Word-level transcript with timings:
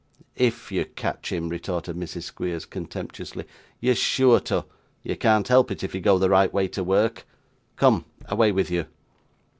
'IF 0.35 0.71
you 0.71 0.83
catch 0.83 1.31
him,' 1.31 1.47
retorted 1.47 1.95
Mrs. 1.95 2.23
Squeers, 2.23 2.65
contemptuously; 2.65 3.45
'you 3.79 3.91
are 3.91 3.93
sure 3.93 4.39
to; 4.39 4.65
you 5.03 5.15
can't 5.15 5.47
help 5.47 5.69
it, 5.69 5.83
if 5.83 5.93
you 5.93 6.01
go 6.01 6.17
the 6.17 6.27
right 6.27 6.51
way 6.51 6.67
to 6.69 6.83
work. 6.83 7.23
Come! 7.75 8.05
Away 8.27 8.51
with 8.51 8.71
you! 8.71 8.87